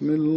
[0.00, 0.29] بسم الله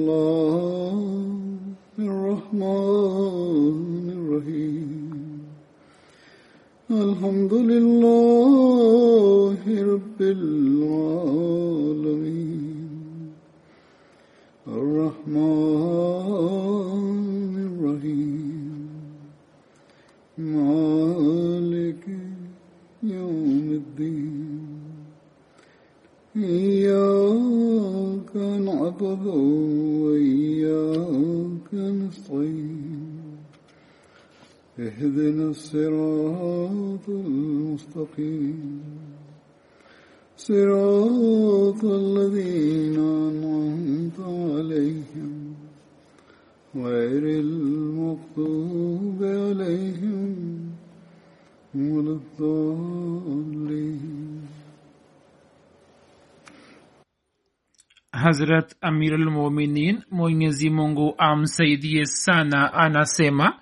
[58.24, 63.58] hazrat amirulmuminin mwenyezi mungu amsaidie sana anasema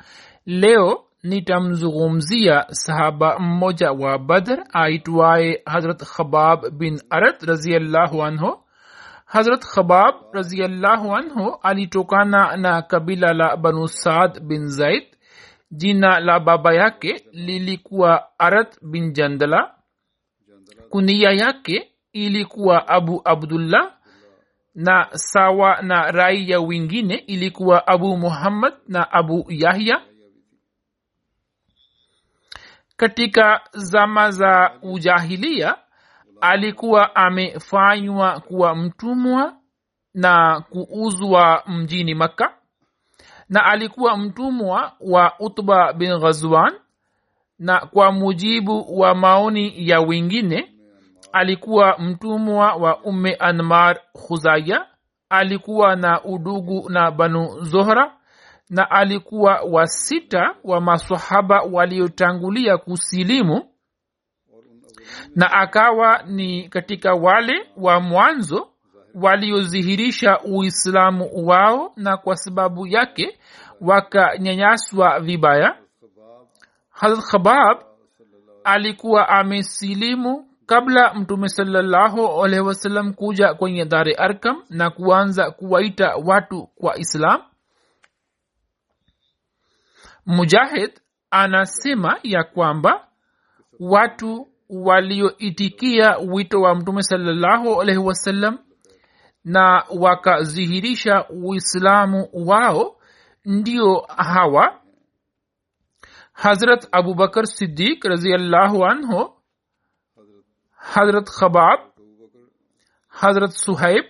[0.47, 8.59] leo nitamzungumzia sahaba mmoja wa badr aitwaye hazrat khabab bin arat raziallahu anhu.
[9.25, 15.05] Hazrat khabab raziallahu anhu alitokana na kabila la banu saad bin zaid.
[15.71, 19.75] Jina la baba yake lilikuwa arat bin jandala.
[20.91, 24.02] Kunia yake ilikuwa abu abdullah
[24.75, 30.02] na sawa na raia wengine ilikuwa abu muhammad na abu yahya.
[32.97, 35.77] Katika zama za ujahilia
[36.41, 39.57] alikuwa amefanywa kuwa mtumwa
[40.14, 42.55] na kuuzwa mjini makka
[43.48, 46.73] na alikuwa mtumwa wa utba bin ghazwan
[47.58, 50.72] na kwa mujibu wa maoni ya wengine
[51.33, 54.87] alikuwa mtumwa wa umme anmar khuzaya
[55.29, 58.13] alikuwa na udugu na banu zohra
[58.70, 63.69] na alikuwa wa sita wa masahaba waliotangulia kusilimu
[65.37, 68.69] na akawa ni katika wale wa mwanzo
[69.15, 73.39] waliodhihirisha uislamu wao na kwa sababu yake
[73.81, 75.77] wakanyanyaswa vibaya.
[76.91, 77.79] Hazrat khabab
[78.65, 86.67] alikuwa amesilimu kabla mtume salallahu alaihi wasallam kuja kwenye dare arkam na kuanza kuwaita watu
[86.67, 87.43] kwa islam
[90.27, 91.01] mujahid
[91.31, 93.09] anasema ya kwamba
[93.81, 98.59] watu walioitikia wito wa mtume salallahu alaihi wasallam
[99.45, 102.97] na wakadhihirisha uislamu wao
[103.45, 104.81] ndio hawa.
[106.33, 109.35] Hazrat abubakar siddiq raziallahu anhu
[110.91, 111.81] hazrat khabab
[113.20, 114.05] hazrat suhaib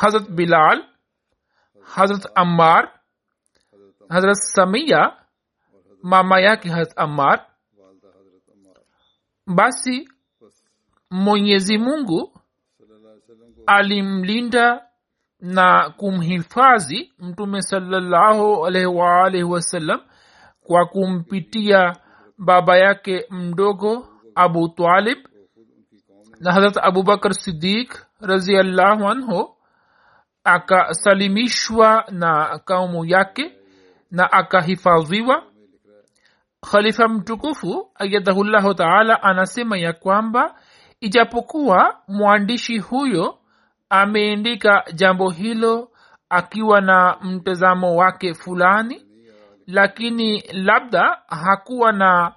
[0.00, 0.78] hazrat bilal
[1.94, 2.82] hazrat ammar
[4.14, 5.02] hazrat samia
[6.02, 7.38] mama yake hazrat ammar
[9.46, 10.08] basi
[11.10, 12.32] mwenyezi mungu
[13.66, 14.86] alimlinda
[15.40, 20.00] na kumhifadhi mtume salallahu alaihi waalihi wasallam
[20.62, 21.96] kwa kumpitia
[22.38, 25.18] baba yake mdogo abu talib
[26.40, 29.56] na hazrat abubakar sidik raziallahu anhu
[30.44, 33.52] akasalimishwa na kaumu yake
[34.10, 35.42] na akahifadhiwa.
[36.70, 40.54] Khalifa mtukufu ayadahullahu taala anasema ya kwamba
[41.00, 43.38] ijapokuwa mwandishi huyo
[43.90, 45.90] ameandika jambo hilo
[46.28, 49.06] akiwa na mtazamo wake fulani
[49.66, 52.32] lakini labda hakuwa na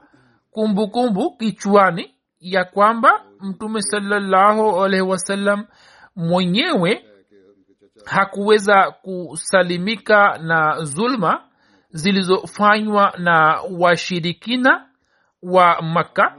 [0.52, 5.66] kumbukumbu kumbu kichwani ya kwamba mtume salallahu alaihi wasallam
[6.16, 7.06] mwenyewe
[8.06, 11.50] hakuweza kusalimika na zulma
[11.90, 14.90] zilizofanywa na washirikina
[15.42, 16.38] wa makka.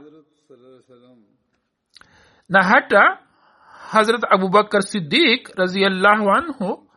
[2.49, 3.19] Na hata
[3.89, 6.89] hazrat abubakar sidik raziallahu anhu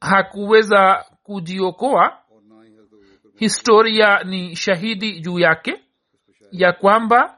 [0.00, 2.18] hakuweza kujiokoa.
[3.36, 5.84] Historia ni shahidi juu yake
[6.52, 7.33] ya kwamba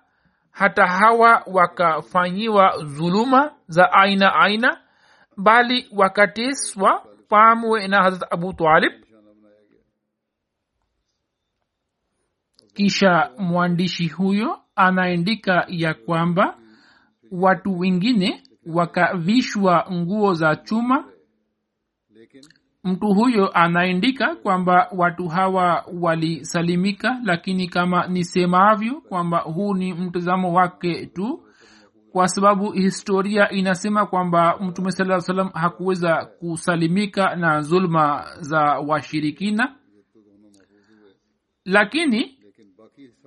[0.56, 4.81] hata hawa wakafanyiwa dhuluma za aina aina
[5.37, 8.93] bali wakateswa pamwe na harat abu talib.
[12.75, 16.58] Kisha mwandishi huyo anaandika ya kwamba
[17.32, 21.05] watu wengine wakavishwa nguo za chuma
[22.87, 31.06] mtu huyo anaandika kwamba watu hawa walisalimika lakini kama nisemavyo kwamba huu ni mtazamo wake
[31.06, 31.43] tu
[32.12, 39.75] kwa sababu historia inasema kwamba mtume saa salam hakuweza kusalimika na zulma za washirikina.
[41.65, 42.39] Lakini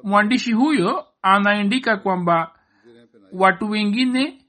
[0.04, 2.52] mwandishi huyo anaandika kwamba
[3.34, 4.46] watu wengine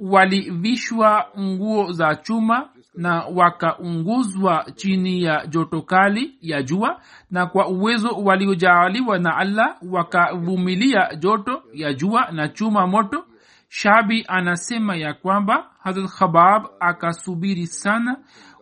[0.00, 7.00] walivishwa nguo za chuma na wakaunguzwa chini ya joto kali ya jua
[7.30, 13.24] na kwa uwezo waliojaaliwa na allah wakavumilia joto ya jua na chuma moto.
[13.68, 18.16] Shabi anasema ya kwamba hazrat khabab akasubiri sana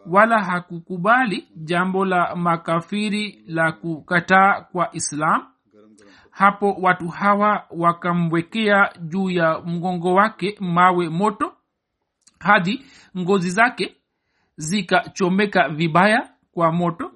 [0.06, 5.46] wala hakukubali jambo la makafiri la kukataa kwa islam.
[6.30, 11.52] Hapo watu hawa wakamwekea juu ya mgongo wake mawe moto
[12.40, 12.84] hadi
[13.18, 13.96] ngozi zake
[14.56, 17.12] zikachomeka vibaya kwa moto.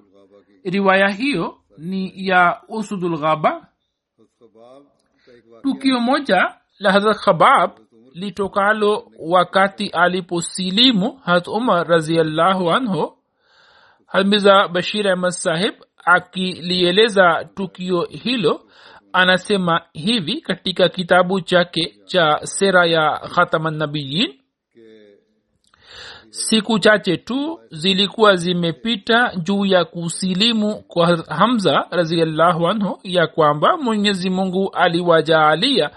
[0.63, 3.67] Riwaya hiyo ni ya usudul ghaba.
[5.63, 7.71] Tukio moja la hazrat khabab
[8.13, 13.17] litokalo wakati aliposilimu hazrat umar raziallahu anhu
[14.05, 15.73] hamiza bashir ahmad sahib
[16.05, 18.61] akilieleza tukio hilo
[19.13, 24.40] anasema hivi katika kitabu chake cha sera ya khatamannabiyin
[26.31, 34.29] siku chache tu zilikuwa zimepita juu ya kusilimu kwa hamza raziallahu anhu ya kwamba mwenyezi
[34.29, 35.89] mungu aliwajaalia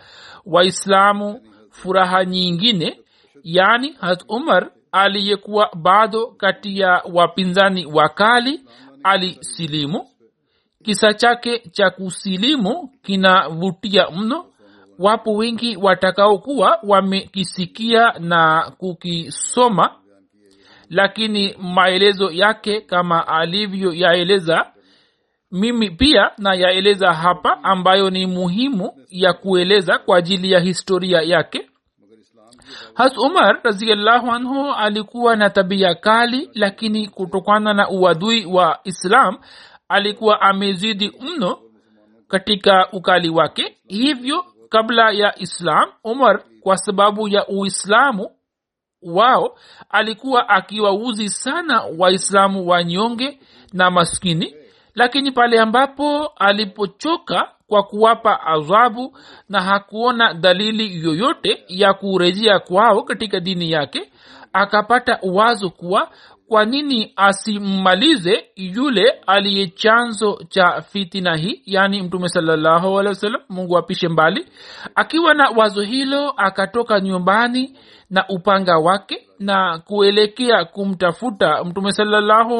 [0.46, 1.40] waislamu
[1.70, 3.00] furaha nyingine
[3.44, 8.60] yani hat umar aliyekuwa bado kati ya wapinzani wakali
[9.02, 10.08] alisilimu.
[10.84, 14.46] Kisa chake cha kusilimu kinavutia mno.
[14.98, 19.90] Wapo wengi watakaokuwa wamekisikia na kukisoma
[20.90, 24.66] lakini maelezo yake kama alivyoyaeleza
[25.50, 31.70] mimi pia nayaeleza hapa ambayo ni muhimu ya kueleza kwa ajili ya historia yake.
[32.94, 39.38] Has umar raziallahu anhu alikuwa na tabia kali lakini kutokana na uadui wa islam
[39.88, 41.58] alikuwa amezidi mno
[42.28, 43.76] katika ukali wake.
[43.88, 48.30] Hivyo kabla ya islam umar kwa sababu ya uislamu
[49.04, 49.56] wao
[49.90, 53.38] alikuwa akiwauzi sana waislamu wanyonge
[53.72, 54.54] na maskini
[54.94, 59.18] lakini pale ambapo alipochoka kwa kuwapa adhabu
[59.48, 64.12] na hakuona dalili yoyote ya kurejea kwao katika dini yake
[64.52, 66.10] akapata wazo kuwa
[66.48, 71.62] kwa nini asimmalize yule aliye chanzo cha fitina hii?
[71.66, 72.28] Yaani mtume
[72.98, 74.46] alehi mungu apishe mbali.
[74.94, 77.78] Akiwa na wazo hilo akatoka nyumbani
[78.10, 82.54] na upanga wake na kuelekea kumtafuta mtume salallahu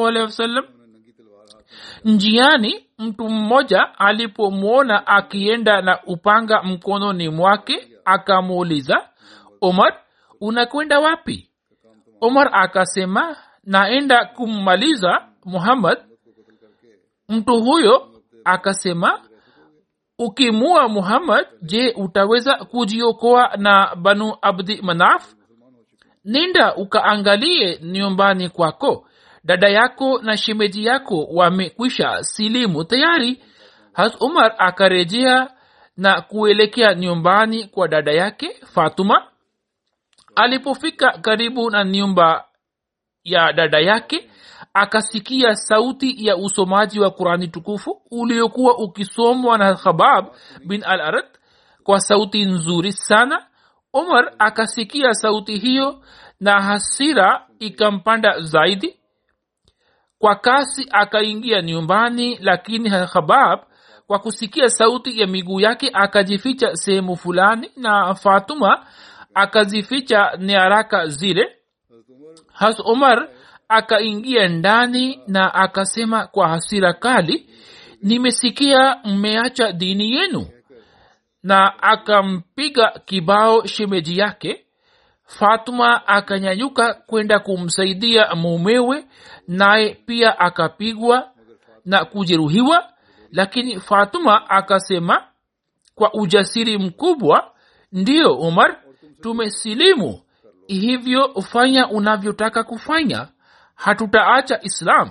[2.05, 9.09] njiani mtu mmoja alipomwona akienda na upanga mkononi mwake akamuuliza
[9.61, 9.93] omar
[10.41, 11.49] unakwenda wapi?
[12.21, 15.97] Omar akasema naenda kummaliza muhammad
[17.29, 18.07] mtu huyo
[18.43, 19.21] akasema
[20.19, 25.33] ukimua muhammad je utaweza kujiokoa na banu abdi manaf?
[26.25, 29.07] Nenda ukaangalie nyumbani kwako.
[29.43, 33.43] Dada yako na shemeji yako wamekwisha silimu tayari.
[33.93, 35.49] Has umar akarejea
[35.97, 39.27] na kuelekea nyumbani kwa dada yake fatuma.
[40.35, 42.45] Alipofika karibu na nyumba
[43.25, 44.29] ya dada yake
[44.73, 50.25] akasikia sauti ya usomaji wa qurani tukufu uliokuwa ukisomwa na khabab
[50.65, 51.25] bin al arad
[51.83, 53.47] kwa sauti nzuri sana.
[53.93, 56.01] Umar akasikia sauti hiyo
[56.39, 58.99] na hasira ikampanda zaidi.
[60.19, 63.59] Kwa kasi akaingia nyumbani lakini khabab
[64.07, 68.85] kwa kusikia sauti ya miguu yake akajificha sehemu fulani na fatuma
[69.33, 71.55] akazificha nyaraka zile
[72.55, 73.29] has omar
[73.69, 77.49] akaingia ndani na akasema kwa hasira kali
[78.01, 80.47] nimesikia mmeacha dini yenu.
[81.43, 84.65] Na akampiga kibao shemeji yake.
[85.25, 89.05] Fatuma akanyanyuka kwenda kumsaidia mumewe
[89.47, 91.31] naye pia akapigwa
[91.85, 92.89] na kujeruhiwa.
[93.31, 95.23] Lakini fatuma akasema
[95.95, 97.51] kwa ujasiri mkubwa
[97.91, 98.77] ndiyo umar
[99.21, 100.21] tumesilimu
[100.67, 103.27] hivyo fanya unavyotaka kufanya.
[103.75, 105.09] Hatutaacha islam.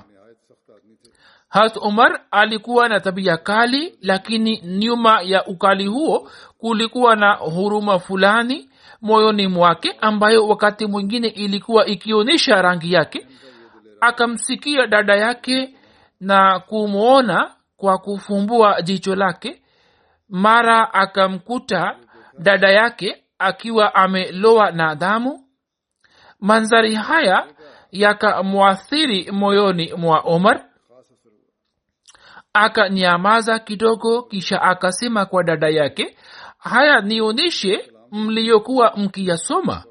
[1.49, 8.71] Hat umar alikuwa na tabia kali lakini nyuma ya ukali huo kulikuwa na huruma fulani
[9.03, 13.27] moyoni mwake ambayo wakati mwingine ilikuwa ikionyesha rangi yake.
[14.01, 15.75] Akamsikia dada yake
[16.21, 19.63] na kumwona kwa kufumbua jicho lake.
[20.29, 21.97] Mara akamkuta
[22.39, 25.44] dada yake akiwa ameloa na damu
[26.45, 27.47] manzari haya
[27.93, 30.65] yakamwathiri moyoni mwa omar.
[32.53, 36.17] Akanyamaza kidogo kisha akasema kwa dada yake
[36.59, 39.85] haya nionyeshe mliyokuwa mkiyasoma.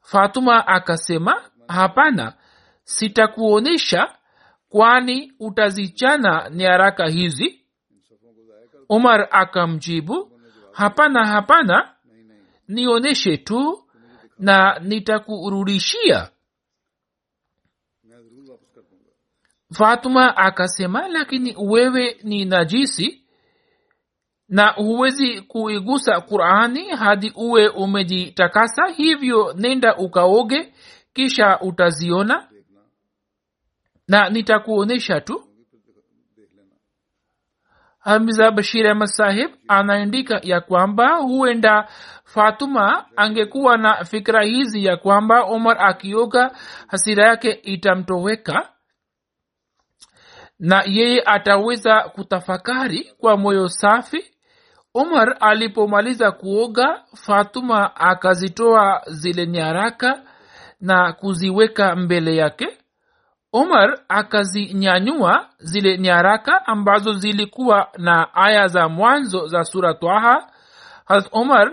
[0.00, 2.32] Fatuma akasema hapana
[2.84, 4.08] sitakuonyesha
[4.68, 7.60] kwani utazichana nyaraka hizi.
[8.88, 10.40] Umar akamjibu
[10.72, 11.94] hapana hapana
[12.68, 13.85] nionyeshe tu
[14.38, 16.30] na nitakurudishia.
[19.72, 23.22] Fatuma akasema lakini wewe ni najisi
[24.48, 30.72] na huwezi kuigusa qurani hadi uwe umejitakasa hivyo nenda ukaoge
[31.12, 32.48] kisha utaziona
[34.08, 35.42] na nitakuonyesha tu.
[37.98, 41.88] Hamiza bashir ahmad sahib anaandika ya kwamba huenda
[42.36, 46.50] fatuma angekuwa na fikira hizi ya kwamba omar akioga
[46.86, 48.68] hasira yake itamtoweka
[50.58, 54.24] na yeye ataweza kutafakari kwa moyo safi.
[54.94, 60.22] Omar alipomaliza kuoga fatuma akazitoa zile nyaraka
[60.80, 62.78] na kuziweka mbele yake.
[63.52, 70.50] Omar akazinyanyua zile nyaraka ambazo zilikuwa na aya za mwanzo za sura twaha
[71.06, 71.72] harat umar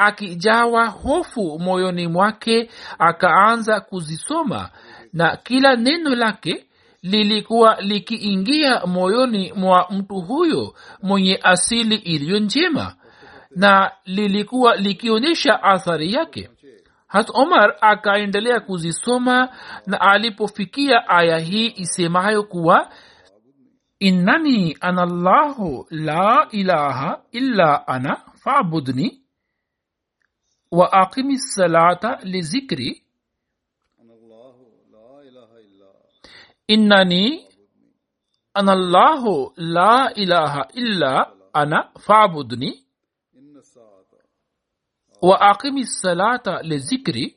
[0.00, 4.70] akijawa hofu moyoni mwake akaanza kuzisoma
[5.12, 6.66] na kila neno lake
[7.02, 12.94] lilikuwa likiingia moyoni mwa mtu huyo mwenye asili iliyo njema
[13.56, 16.50] na lilikuwa likionyesha athari yake.
[17.06, 19.48] Hat omar akaendelea kuzisoma
[19.86, 22.90] na alipofikia aya hii isemayo kuwa
[23.98, 29.19] innani ana llahu la ilaha illa ana fabudni
[30.70, 33.04] wa aqimi salata lizikri
[36.74, 37.46] innani
[38.54, 42.86] ana llahu la ilaha illa ana fabudni
[45.22, 47.36] wa aqimi salata lizikri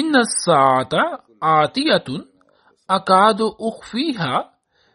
[0.00, 1.02] inna saata
[1.40, 2.22] atiyatun
[2.96, 4.52] akadu ukhfiha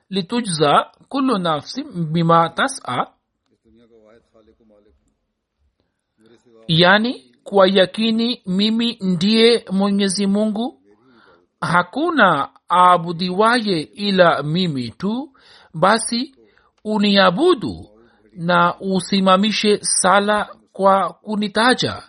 [0.09, 3.13] litujza kullu nafsin bima tasa
[6.67, 10.81] yani kwa yakini mimi ndiye mwenyezi mungu.
[11.62, 15.29] Hakuna aabudiwaye ila mimi tu.
[15.73, 16.35] Basi
[16.83, 17.89] uniabudu
[18.33, 22.03] na usimamishe sala kwa kunitaja.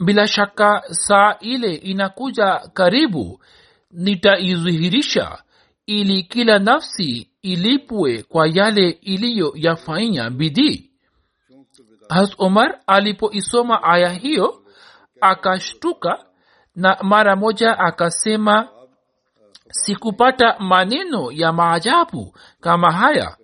[0.00, 3.40] Bila shaka saa ile inakuja karibu
[3.90, 5.42] nitaizihirisha
[5.86, 10.87] ili kila nafsi ilipwe kwa yale iliyoyafanya bidii
[12.08, 14.62] has omar alipoisoma aya hiyo
[15.20, 16.24] akashtuka
[16.76, 18.68] na mara moja akasema
[19.70, 23.36] sikupata maneno ya maajabu kama haya.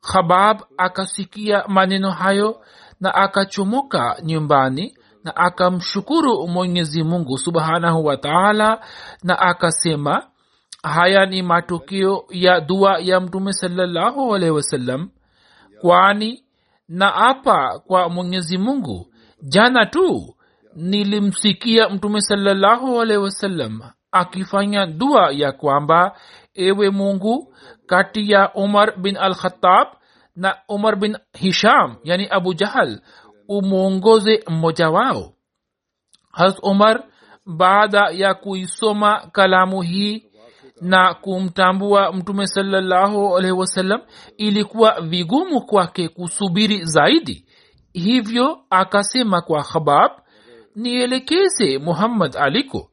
[0.00, 2.60] Khabab akasikia maneno hayo
[3.00, 8.80] na akachomoka nyumbani na akamshukuru mwenyezi mungu subhanahu wa taala
[9.22, 10.26] na akasema
[10.82, 15.10] haya ni matokeo ya dua ya mtume salallahu alaihi wasallam
[15.80, 16.41] kwani
[16.92, 19.06] na apa kwa mwenyezi mungu
[19.42, 20.34] jana tu
[20.76, 23.80] nilimsikia mtume salallahu alaihi wasallam
[24.12, 26.16] akifanya dua ya kwamba
[26.54, 27.54] ewe mungu
[27.86, 29.88] kati ya umar bin al khatab
[30.36, 33.00] na umar bin hisham yani abu jahal
[33.48, 35.32] umwongoze mmoja wao.
[36.32, 37.04] Has umar
[37.46, 40.26] baada ya kuisoma kalamu hii
[40.82, 44.00] na kumtambua mtume salallahu alaihi wasallam
[44.36, 47.46] ilikuwa vigumu kwake kusubiri zaidi.
[47.92, 50.10] Hivyo akasema kwa khabab
[50.76, 52.90] nielekeze muhammad aliko.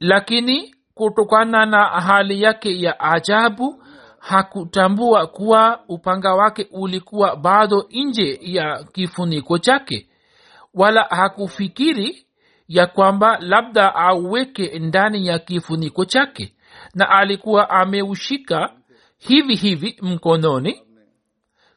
[0.00, 3.82] Lakini kutokana na hali yake ya ajabu
[4.18, 10.08] hakutambua kuwa upanga wake ulikuwa bado nje ya kifuniko chake
[10.74, 12.25] wala hakufikiri
[12.68, 16.54] ya kwamba labda auweke ndani ya kifuniko chake.
[16.94, 18.70] Na alikuwa ameushika
[19.18, 20.82] hivi hivi mkononi.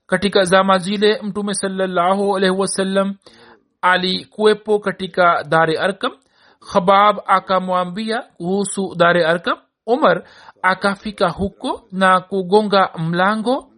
[0.07, 3.15] Katika zama zile mtume salallahu alaihi wasallam
[3.81, 6.11] alikuwepo katika dare arkam.
[6.73, 9.57] Khabab akamwambia kuhusu dare arkam.
[9.85, 10.23] Umar
[10.61, 13.71] akafika huko na kugonga mlango.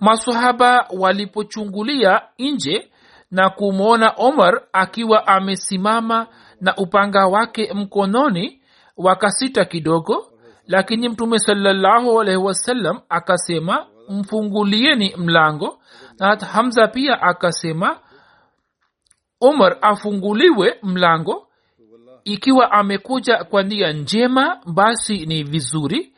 [0.00, 2.90] Masahaba walipochungulia nje
[3.30, 6.26] na kumwona omar akiwa amesimama
[6.60, 8.60] na upanga wake mkononi
[8.96, 10.26] wakasita kidogo.
[10.66, 15.78] Lakini mtume salallahu alaihi wasallam akasema mfungulieni mlango.
[16.18, 17.98] Na hamza pia akasema
[19.40, 21.48] omar afunguliwe mlango.
[22.24, 26.12] Ikiwa amekuja kwa nia njema basi ni vizuri.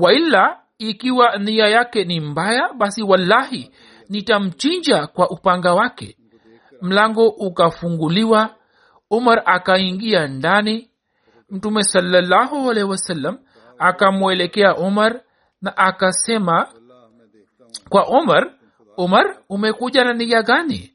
[0.00, 3.70] Waila ikiwa nia yake ni mbaya basi wallahi
[4.08, 6.16] nitamchinja kwa upanga wake
[6.86, 8.54] mlango ukafunguliwa
[9.10, 10.90] umar akaingia ndani.
[11.50, 13.38] Mtume salallahu alaihi wasallam
[13.78, 15.20] akamwelekea umar
[15.62, 16.68] na akasema
[17.88, 18.52] kwa umar
[18.96, 20.92] umar umekuja na nia gani?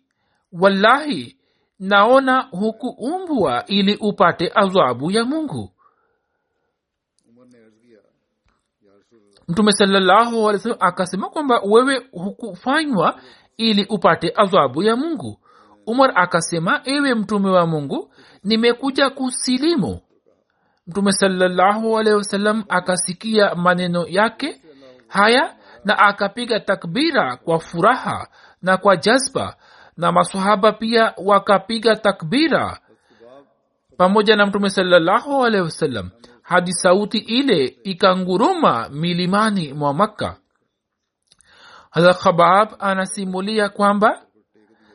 [0.51, 1.37] Wallahi
[1.79, 5.71] naona hukuumbwa ili upate adhabu ya mungu.
[9.47, 13.21] Mtume salallahu alih akasema kwamba wewe hukufanywa
[13.57, 15.40] ili upate adhabu ya mungu
[15.87, 19.99] umar akasema ewe mtume wa mungu nimekuja kusilimu.
[20.87, 21.93] Mtume salallahu
[22.69, 24.61] akasikia maneno yake
[25.07, 28.27] haya na akapiga takbira kwa furaha
[28.61, 29.55] na kwa jazba
[29.97, 32.79] na masahaba pia wakapiga takbira
[33.97, 36.09] pamoja na mtume salallahu wasallam
[36.41, 40.37] hadi sauti ile ikanguruma milimani mwa makka.
[42.13, 44.21] Khabab anasimulia kwamba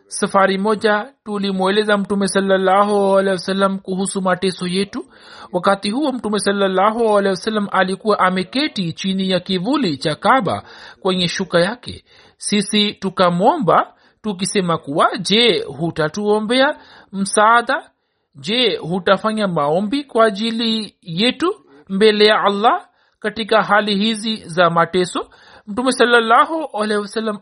[0.08, 5.06] safari moja tulimweleza mtume sawasalam kuhusu mateso yetu.
[5.52, 10.62] Wakati huo mtume sawasalam alikuwa ameketi chini ya kivuli cha kaba
[11.00, 12.04] kwenye shuka yake.
[12.36, 16.76] Sisi tukamwomba tukisema kuwa je hutatuombea
[17.12, 17.90] msaada?
[18.34, 21.54] Je hutafanya maombi kwa ajili yetu
[21.88, 22.88] mbele ya allah
[23.20, 25.30] katika hali hizi za mateso?
[25.66, 26.68] Mtume salallahu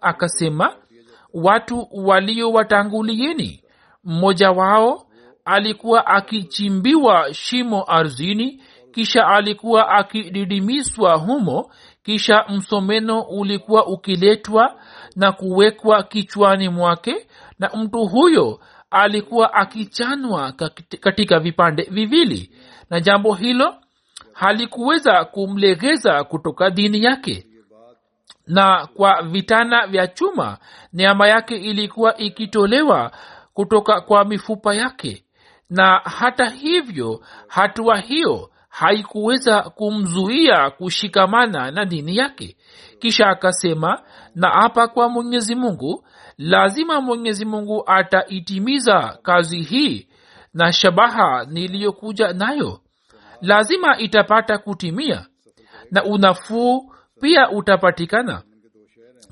[0.01, 0.77] akasema
[1.35, 3.65] watu waliowatangulieni.
[4.05, 5.07] Mmoja wao
[5.45, 11.71] alikuwa akichimbiwa shimo ardhini kisha alikuwa akididimiswa humo
[12.03, 14.77] kisha msomeno ulikuwa ukiletwa
[15.17, 17.27] na kuwekwa kichwani mwake
[17.59, 20.53] na mtu huyo alikuwa akichanwa
[21.01, 22.51] katika vipande viwili.
[22.91, 23.75] Na jambo hilo
[24.33, 27.47] halikuweza kumlegeza kutoka dini yake
[28.47, 30.59] na kwa vitana vya chuma
[30.93, 33.13] neama yake ilikuwa ikitolewa
[33.55, 35.25] kutoka kwa mifupa yake.
[35.71, 42.57] Na hata hivyo hatua hiyo haikuweza kumzuia kushikamana na dini yake.
[42.99, 44.03] Kisha akasema
[44.35, 46.07] na hapa kwa mwenyezi mungu
[46.39, 50.09] lazima mwenyezi mungu ataitimiza kazi hii
[50.55, 52.81] na shabaha niliyokuja nayo.
[53.41, 55.27] Lazima itapata kutimia
[55.91, 56.94] na unafuu
[57.25, 58.43] pia utapatikana.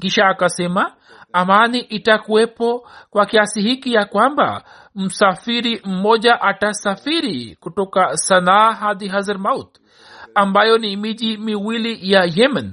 [0.01, 0.93] Kisha akasema
[1.33, 9.79] amani itakuwepo kwa kiasi hiki ya kwamba msafiri mmoja atasafiri kutoka sanaa hadi hazarmaut
[10.35, 12.73] ambayo ni miji miwili ya yemen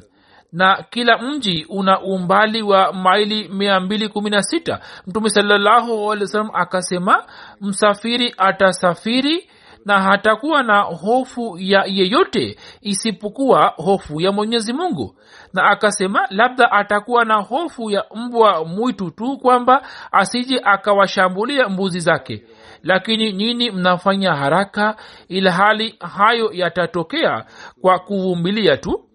[0.51, 7.25] na kila mji una umbali wa maili 216 mtume salallahu alih wa sallam akasema
[7.61, 9.49] msafiri atasafiri
[9.85, 15.15] na hatakuwa na hofu ya yeyote isipokuwa hofu ya mwenyezi mungu.
[15.53, 22.43] Na akasema labda atakuwa na hofu ya mbwa mwitu tu kwamba asije akawashambulia mbuzi zake.
[22.83, 24.95] Lakini nyini mnafanya haraka
[25.27, 27.45] ila hali hayo yatatokea
[27.81, 29.05] kwa kuvumilia tu.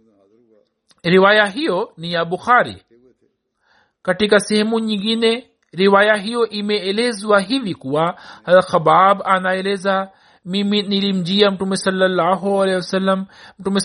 [1.03, 2.83] Riwaya hiyo ni ya bukhari.
[4.03, 8.15] Katika sehemu nyingine riwaya hiyo imeelezwa hivi kuwa
[8.71, 10.11] khabab anaeleza
[10.45, 13.27] mimi nilimjia mtume wasallam
[13.59, 13.81] mtume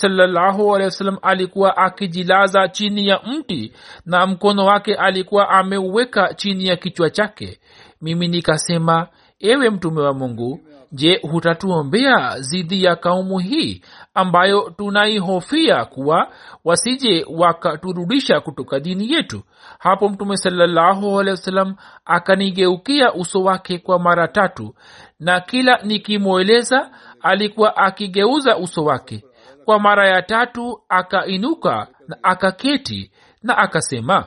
[0.86, 3.74] wasallam alikuwa akijilaza chini ya mti
[4.06, 7.60] na mkono wake alikuwa ameuweka chini ya kichwa chake.
[8.02, 9.08] Mimi nikasema
[9.40, 10.60] ewe mtume wa mungu
[10.92, 13.82] je hutatuombea zidi ya kaumu hii
[14.14, 16.32] ambayo tunaihofia kuwa
[16.66, 19.42] wasije wakaturudisha kutoka dini yetu.
[19.80, 24.76] Hapo mtume sawasalam akanigeukia uso wake kwa mara tatu
[25.20, 26.92] na kila nikimweleza
[27.22, 29.24] alikuwa akigeuza uso wake.
[29.66, 33.12] Kwa mara ya tatu akainuka na akaketi
[33.44, 34.26] na akasema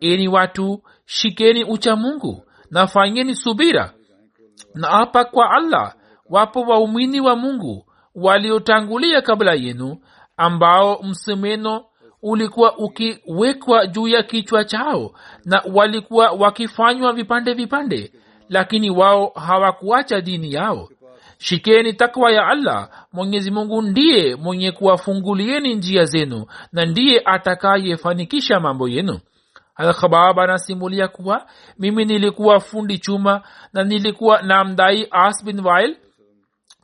[0.00, 3.92] eni watu shikeni ucha mungu na fanyeni subira.
[4.74, 5.94] Na hapa kwa allah
[6.30, 9.96] wapo waumini wa mungu waliotangulia kabla yenu
[10.36, 11.84] ambao msemeno
[12.22, 15.12] ulikuwa ukiwekwa juu ya kichwa chao
[15.44, 18.12] na walikuwa wakifanywa vipande vipande
[18.48, 20.88] lakini wao hawakuacha dini yao.
[21.38, 28.88] Shikeni takwa ya allah mwenyezi mungu ndiye mwenye kuwafungulieni njia zenu na ndiye atakayefanikisha mambo
[28.88, 29.20] yenu.
[29.76, 31.46] Alkhabab anasimulia kuwa
[31.78, 35.96] mimi nilikuwa fundi chuma na nilikuwa namdai as bin wail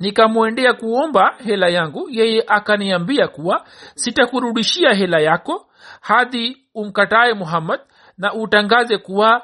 [0.01, 5.67] nikamwendea kuomba hela yangu yeye akaniambia kuwa sitakurudishia hela yako
[6.01, 7.81] hadi umkataye muhammad
[8.19, 9.43] na utangaze kuwa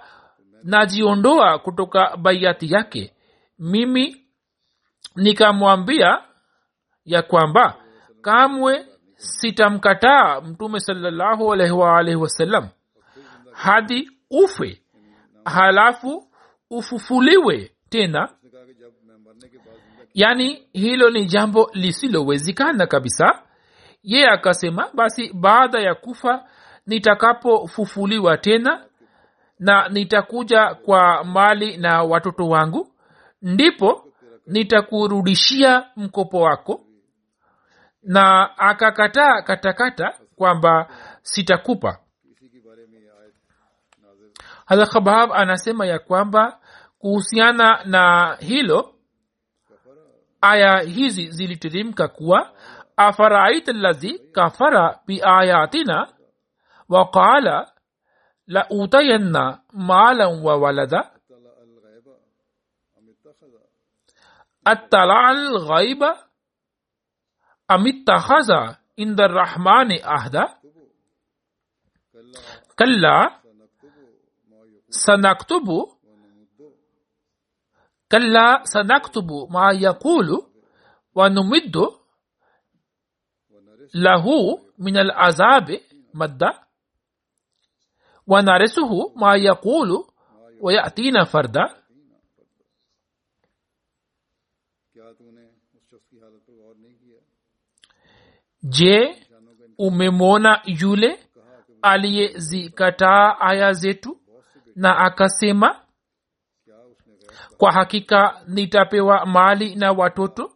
[0.64, 3.12] najiondoa kutoka baiati yake.
[3.58, 4.22] Mimi
[5.16, 6.22] nikamwambia
[7.04, 7.74] ya kwamba
[8.22, 10.78] kamwe sitamkataa mtume
[11.72, 12.68] waalihi wasallam
[13.52, 14.82] hadi ufe.
[15.44, 16.28] Halafu
[16.70, 18.28] ufufuliwe tena
[20.16, 23.42] yaani hilo ni jambo lisilowezekana kabisa.
[24.02, 26.44] Ye akasema basi baada ya kufa
[26.86, 28.84] nitakapofufuliwa tena
[29.58, 32.92] na nitakuja kwa mali na watoto wangu
[33.42, 34.04] ndipo
[34.46, 36.80] nitakurudishia mkopo wako.
[38.02, 40.88] Na akakataa katakata kwamba
[41.22, 41.98] sitakupa.
[44.66, 46.60] Hadhakhabab anasema ya kwamba
[46.98, 48.95] kuhusiana na hilo
[50.40, 52.52] aya hizi zilitirimka kuwa
[52.96, 56.08] afaraait lazi kafara biayatina
[56.88, 57.72] waqala
[58.46, 61.10] la utayanna malan wa walada
[64.64, 66.28] atala alghaiba
[67.68, 70.58] amittakhaza inda rahmani ahda
[72.76, 74.04] kalla sanaktubu,
[74.88, 75.95] sanaktubu
[78.11, 80.29] كلا سنكتب ما يقول
[81.15, 81.77] ونمد
[83.95, 84.25] له
[84.79, 85.79] من العذاب
[86.13, 86.51] مدا
[88.27, 89.89] ونرثه ما يقول
[90.61, 91.81] ويأتينا فردا
[98.63, 99.15] je
[99.77, 101.19] umemwona yule
[101.81, 104.21] aliyezikataa aya zetu
[104.75, 105.84] na akasema
[107.58, 110.52] kwa hakika nitapewa mali na watoto?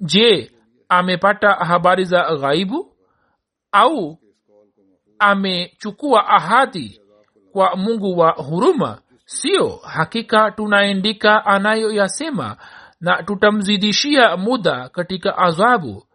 [0.00, 0.50] Je
[0.88, 2.96] amepata habari za ghaibu?
[3.72, 4.18] Au
[5.18, 7.00] amechukua ahadi
[7.52, 8.98] kwa mungu wa huruma?
[9.26, 12.56] Sio hakika tunaendika anayoyasema
[13.00, 16.06] na tutamzidishia muda katika adhabu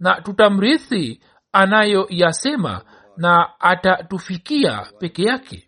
[0.00, 1.20] na tutamrithi
[1.52, 2.82] anayoyasema
[3.16, 5.67] na atatufikia peke yake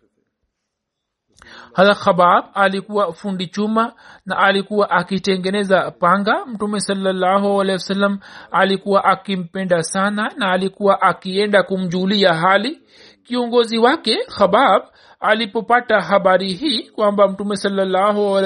[1.73, 3.93] hadha khabab alikuwa fundi chuma
[4.25, 6.45] na alikuwa akitengeneza panga.
[6.45, 8.19] Mtume sawasalam
[8.51, 12.81] alikuwa akimpenda sana na alikuwa akienda kumjulia hali.
[13.23, 14.81] Kiongozi wake khabab
[15.19, 18.39] alipopata habari hii kwamba mtume salallahu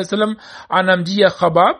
[0.69, 1.75] anamjia khabab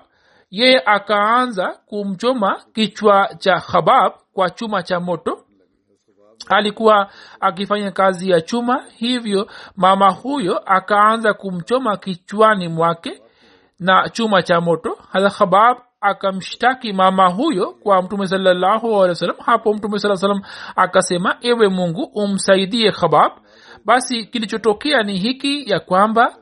[0.51, 5.44] yeye akaanza kumchoma kichwa cha khabab kwa chuma cha moto
[6.49, 13.21] alikuwa akifanya kazi ya chuma hivyo mama huyo akaanza kumchoma kichwani mwake
[13.79, 14.97] na chuma cha moto.
[15.38, 20.41] Khabab akamshtaki mama huyo kwa mtume salallahu hapo mtume saa salam
[20.75, 23.31] akasema ewe mungu umsaidie khabab.
[23.86, 26.36] Basi kilichotokea ni hiki ya kwamba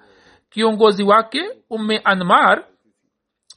[0.49, 2.63] kiongozi wake umme anmar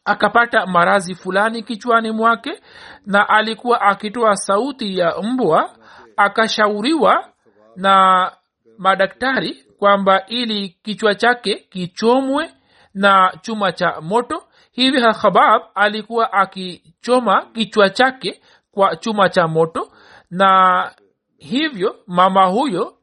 [0.05, 2.63] akapata marazi fulani kichwani mwake
[3.07, 5.71] na alikuwa akitoa sauti ya mbwa
[6.17, 7.33] akashauriwa
[7.77, 8.33] na
[8.79, 12.55] madaktari kwamba ili kichwa chake kichomwe
[12.95, 14.45] na chuma cha moto.
[14.73, 19.93] Hivi khabab alikuwa akichoma kichwa chake kwa chuma cha moto
[20.31, 20.93] na
[21.39, 22.99] hivyo mama huyo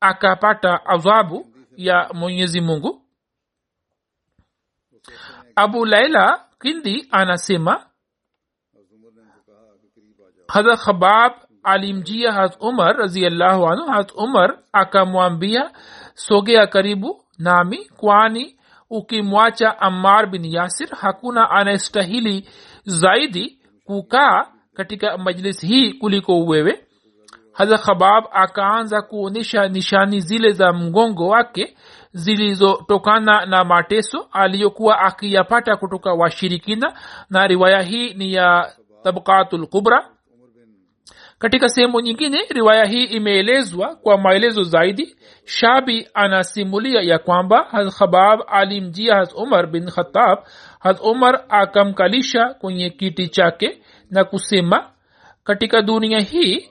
[0.00, 1.46] akapata adhabu
[1.76, 3.02] ya mwenyezi mungu.
[5.56, 7.86] Abu laila kindi anasema
[10.48, 13.86] hadha khabab alimjia hat umar raziallahu anhu.
[13.92, 15.70] Hat umar akamwambia
[16.14, 18.56] sogea karibu nami kwani
[18.90, 22.48] ukimwacha ammar bin yasir hakuna anayestahili
[22.84, 26.84] zaidi kukaa katika majlis hii kuliko wewe.
[27.52, 31.76] Haza khabab akaanza kuonyesha nishani zile za mgongo wake
[32.12, 36.94] zilizotokana na mateso aliyokuwa akiyapata kutoka washirikina.
[37.30, 38.72] Na riwaya hii ni ya
[39.04, 40.08] tabkatul kubra
[41.42, 45.16] katika sehemu nyingine riwaya hii imeelezwa kwa maelezo zaidi.
[45.44, 50.38] Shabi anasimulia ya kwamba haz khabab alimjia haz umar bin khatab
[50.80, 54.90] haz umar akamkalisha kwenye kiti chake na kusema
[55.44, 56.68] katika dunia hii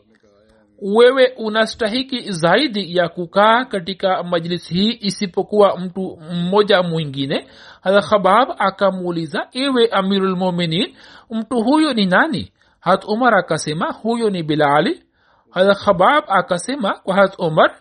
[0.82, 7.48] wewe unastahiki zaidi ya kukaa katika majlisi hii isipokuwa mtu mmoja mwingine.
[7.82, 10.96] Hadha akamuuliza ewe amirulmuminin
[11.32, 12.52] mtu huyo ni nani
[12.82, 15.04] hat umar akasema huyo ni bilali
[15.52, 17.76] hadrat khabab akasema kwa hat umar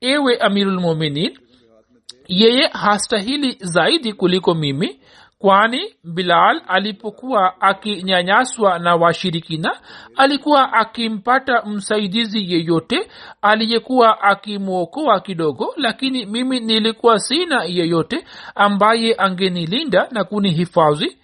[0.00, 1.38] ewe amirulmuminin
[2.28, 5.00] yeye hastahili zaidi kuliko mimi
[5.38, 9.80] kwani bilal alipokuwa akinyanyaswa na washirikina
[10.16, 13.10] alikuwa akimpata msaidizi yeyote
[13.42, 21.18] aliyekuwa akimwokoa kidogo lakini mimi nilikuwa sina yeyote ambaye angenilinda na kunihifadhi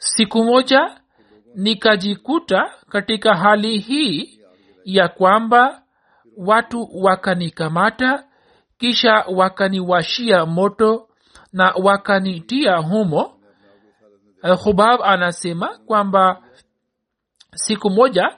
[0.00, 1.00] siku moja
[1.54, 4.40] nikajikuta katika hali hii
[4.84, 5.82] ya kwamba
[6.36, 8.24] watu wakanikamata
[8.78, 11.08] kisha wakaniwashia moto
[11.52, 13.40] na wakanitia humo.
[14.62, 16.42] Khubab anasema kwamba
[17.54, 18.28] siku moja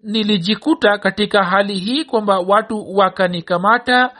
[0.00, 4.14] nilijikuta katika hali hii kwamba watu wakanikamata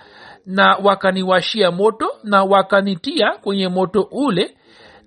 [0.46, 4.56] na wakaniwashia moto na wakanitia kwenye moto ule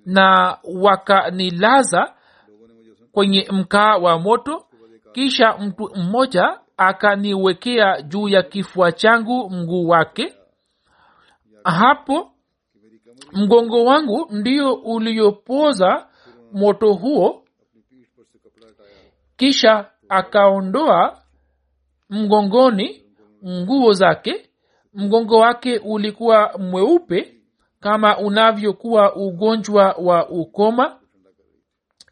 [0.08, 2.14] na wakanilaza
[3.12, 4.66] kwenye mkaa wa moto
[5.12, 10.34] kisha mtu mmoja akaniwekea juu ya kifua changu mguu wake.
[11.64, 12.30] Hapo
[13.32, 16.06] mgongo wangu ndio uliopoza
[16.52, 17.44] moto huo
[19.36, 21.22] kisha akaondoa
[22.10, 23.04] mgongoni
[23.46, 24.50] nguo zake.
[24.94, 27.37] Mgongo wake ulikuwa mweupe
[27.80, 31.00] kama unavyokuwa ugonjwa wa ukoma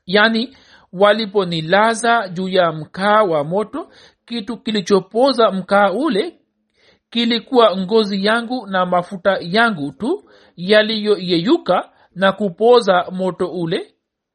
[0.06, 0.56] yani
[0.92, 3.88] waliponilaza juu ya mkaa wa moto
[4.24, 6.38] kitu kilichopoza mkaa ule
[7.10, 10.24] kilikuwa ngozi yangu na mafuta yangu tu
[10.56, 13.92] yaliyoyeyuka na kupoza moto ule.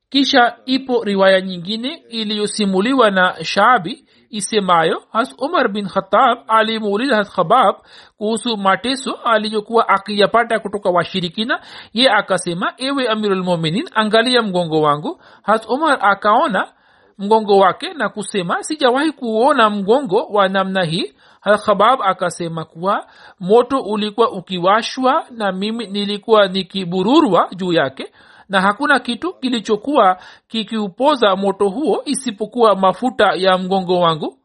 [0.09, 7.75] Kisha ipo riwaya nyingine iliyosimuliwa na shabi isemayo has umar bin khatab alimuuliza has khabab
[8.17, 11.59] kuhusu mateso aliyokuwa akiyapata kutoka washirikina
[11.93, 16.67] ye akasema ewe amirulmuminin angalia mgongo wangu has umar akaona
[17.17, 21.13] mgongo wake na kusema sijawahi kuona mgongo wa namna hii
[21.65, 23.05] khabab akasema kuwa
[23.39, 28.11] moto ulikuwa ukiwashwa na mimi nilikuwa nikibururwa juu yake
[28.51, 34.37] na hakuna kitu kilichokuwa kikiupoza moto huo isipokuwa mafuta ya mgongo wangu.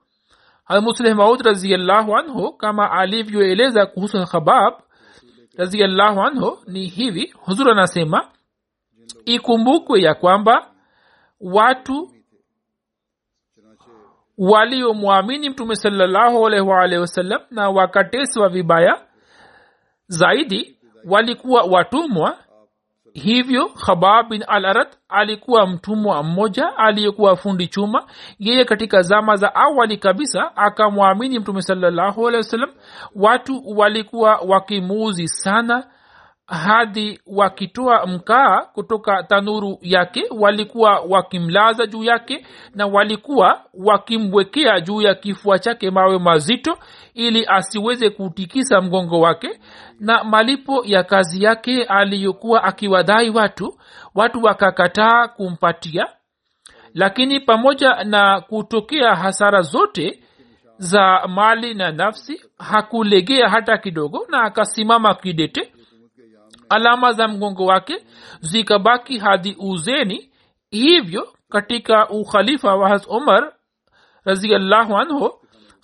[0.64, 4.74] Hamusleh maud raziallahu anhu kama alivyoeleza kuhusu khabab
[5.56, 7.34] raziallahu anhu ni hivi.
[7.40, 8.28] Huzur anasema
[9.24, 10.70] ikumbukwe ya kwamba
[11.40, 12.10] watu
[14.38, 15.74] waliomwamini mtume
[16.60, 19.06] waalihi wasallam na wakateswa vibaya
[20.08, 22.38] zaidi walikuwa watumwa
[23.22, 28.04] hivyo khabab bin al arat alikuwa mtumwa mmoja aliyekuwa fundi chuma.
[28.38, 32.70] Yeye katika zama za awali kabisa akamwamini mtume salallahu alehi wasallam.
[33.14, 35.84] Watu walikuwa wakimuuzi sana
[36.46, 45.14] hadi wakitoa mkaa kutoka tanuru yake walikuwa wakimlaza juu yake na walikuwa wakimwekea juu ya
[45.14, 46.78] kifua chake mawe mazito
[47.14, 49.60] ili asiweze kutikisa mgongo wake.
[50.00, 53.78] Na malipo ya kazi yake aliyokuwa akiwadai watu
[54.14, 56.06] watu wakakataa kumpatia.
[56.94, 60.22] Lakini pamoja na kutokea hasara zote
[60.78, 65.72] za mali na nafsi hakulegea hata kidogo na akasimama kidete
[66.68, 68.04] alama za mgongo wake
[68.40, 70.30] zikabaki hadi uzeni.
[70.70, 73.52] Hivyo katika ukhalifa wa has umar
[74.24, 75.32] raziallahu anhu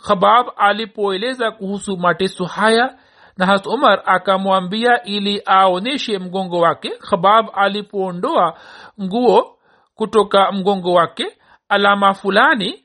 [0.07, 2.99] khabab alipoeleza kuhusu mateso haya
[3.37, 8.59] na has umar akamwambia ili aoneshe mgongo wake khabab alipoondoa
[9.03, 9.59] nguo
[9.95, 11.27] kutoka mgongo wake
[11.69, 12.85] alama fulani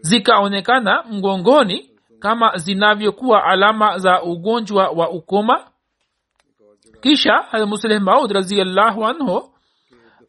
[0.00, 5.66] zikaonekana mgongoni kama zinavyokuwa alama za ugonjwa wa ukoma
[7.00, 9.54] kisha musleh maud raziallahu anhu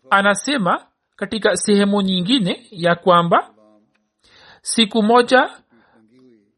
[0.10, 3.50] anasema katika sehemu nyingine ya kwamba
[4.62, 5.50] siku moja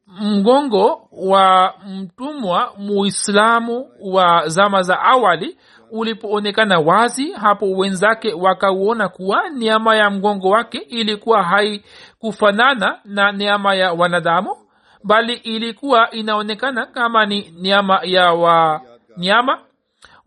[0.08, 5.58] mgongo wa mtumwa muislamu wa zama za awali
[5.91, 13.93] ulipoonekana wazi hapo wenzake wakauona kuwa niama ya mgongo wake ilikuwa haikufanana na niama ya
[13.93, 14.56] wanadamu
[15.04, 19.60] bali ilikuwa inaonekana kama ni niama ya wanyama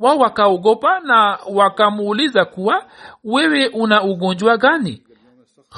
[0.05, 2.85] wao wakaogopa na wakamuuliza kuwa
[3.25, 5.03] wewe una ugonjwa gani?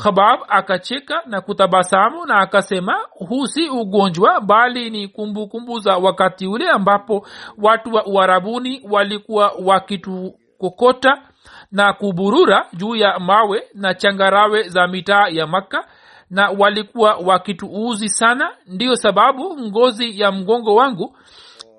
[0.02, 6.46] Khabab akacheka na kutabasamu na akasema huu si ugonjwa bali ni kumbukumbu kumbu za wakati
[6.46, 7.26] ule ambapo
[7.58, 11.22] watu wa uharabuni walikuwa wakitukokota
[11.72, 15.86] na kuburura juu ya mawe na changarawe za mitaa ya makka
[16.30, 18.50] na walikuwa wakituuzi sana.
[18.66, 21.16] Ndiyo sababu ngozi ya mgongo wangu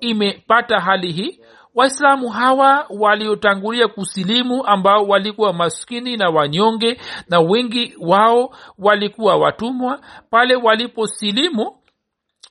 [0.00, 1.40] imepata hali hii
[1.78, 10.56] waislamu hawa waliotangulia kusilimu ambao walikuwa maskini na wanyonge na wengi wao walikuwa watumwa pale
[10.56, 11.76] waliposilimu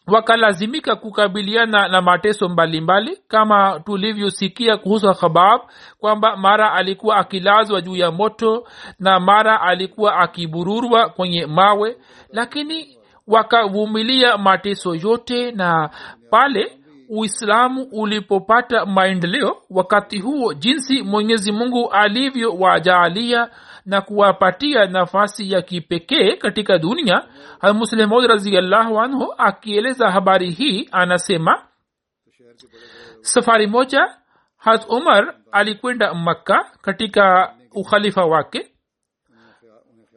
[0.08, 5.62] wakalazimika kukabiliana na mateso mbalimbali mbali, kama tulivyosikia kuhusu khabab
[6.00, 8.68] kwamba mara alikuwa akilazwa juu ya moto
[9.00, 11.98] na mara alikuwa akibururwa kwenye mawe
[12.30, 15.90] lakini wakavumilia mateso yote na
[16.30, 16.77] pale
[17.10, 23.50] uislamu ulipopata maendeleo wakati huo jinsi mwenyezi mungu alivyowajaalia
[23.86, 27.24] na kuwapatia nafasi ya kipekee katika dunia
[27.74, 31.64] muslimod raziallahu anhu akieleza habari hii anasema
[33.22, 34.16] safari moja
[34.58, 38.72] hat umar alikwenda makka katika ukhalifa wake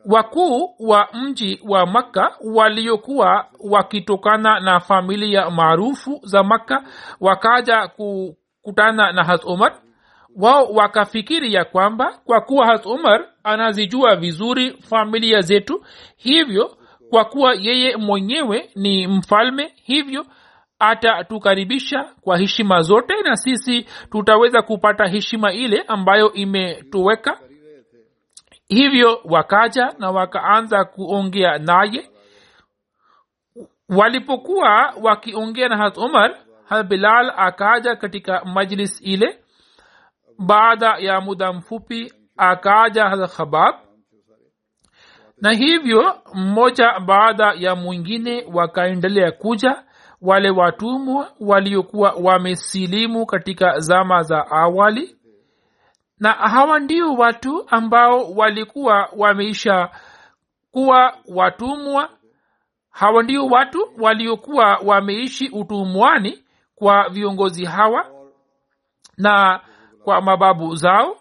[0.07, 6.85] wakuu wa mji wa makka waliokuwa wakitokana na familia maarufu za makka
[7.21, 9.73] wakaja kukutana na has umar
[10.37, 15.85] wao wakafikiri ya kwamba kwa kuwa has umar anazijua vizuri familia zetu
[16.17, 16.77] hivyo
[17.11, 20.27] kwa kuwa yeye mwenyewe ni mfalme hivyo
[20.79, 27.39] atatukaribisha kwa heshima zote na sisi tutaweza kupata heshima ile ambayo imetoweka
[28.70, 32.11] hivyo wakaja na wakaanza kuongea naye.
[33.88, 39.38] Walipokuwa wakiongea na hat umar hat bilal akaja katika majlis ile.
[40.38, 43.74] Baada ya muda mfupi akaja hat khabab.
[45.42, 49.83] Na hivyo mmoja baada ya mwingine wakaendelea kuja.
[50.22, 55.16] Wale watumwa waliokuwa wamesilimu katika zama za awali
[56.20, 59.90] na hawa ndio watu ambao walikuwa wameisha
[60.70, 62.09] kuwa watumwa.
[62.90, 68.06] Hawa ndio watu waliokuwa wameishi utumwani kwa viongozi hawa
[69.16, 69.61] na
[70.04, 71.16] kwa mababu zao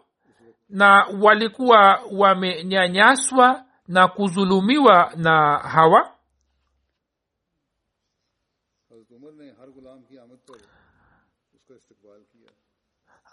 [0.69, 6.11] na walikuwa wamenyanyaswa na kuzulumiwa na hawa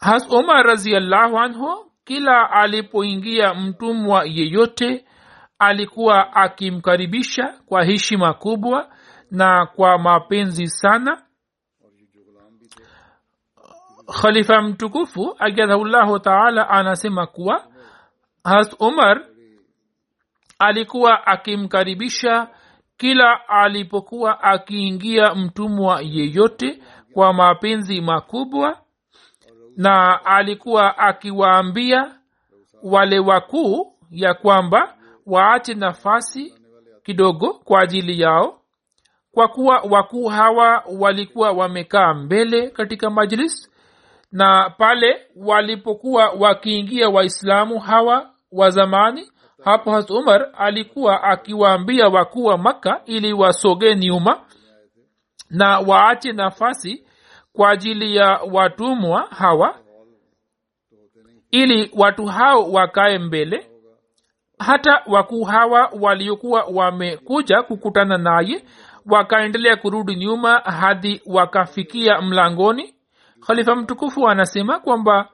[0.07, 5.05] has umar raziallahu anhu kila alipoingia mtumwa yeyote
[5.59, 8.88] alikuwa akimkaribisha kwa heshima kubwa
[9.31, 11.23] na kwa mapenzi sana.
[14.23, 17.64] Khalifa mtukufu agadhahullahu taala anasema kuwa
[18.45, 19.25] has umar
[20.59, 22.49] alikuwa akimkaribisha
[22.97, 28.79] kila alipokuwa akiingia mtumwa yeyote kwa mapenzi makubwa
[29.77, 32.15] na alikuwa akiwaambia
[32.83, 34.95] wale wakuu ya kwamba
[35.27, 36.55] waache nafasi
[37.03, 38.61] kidogo kwa ajili yao
[39.33, 43.71] kwa kuwa wakuu hawa walikuwa wamekaa mbele katika majlis
[44.33, 49.33] na pale walipokuwa wakiingia waislamu hawa wa zamani
[49.65, 54.41] hapo has umar alikuwa akiwaambia wakuu wa makka ili wasogee nyuma
[55.51, 57.06] na waache nafasi
[57.57, 59.75] kwa ajili ya watumwa hawa
[61.51, 63.71] ili watu hao wakae mbele
[64.59, 68.64] hata wakuu hawa waliokuwa wamekuja kukutana naye
[69.07, 72.95] wakaendelea kurudi nyuma hadi wakafikia mlangoni.
[73.47, 75.29] Khalifa mtukufu anasema kwamba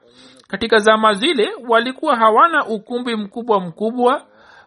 [0.47, 4.25] katika zama zile walikuwa hawana ukumbi mkubwa mkubwa